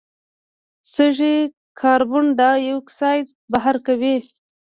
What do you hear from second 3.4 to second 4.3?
بهر کوي.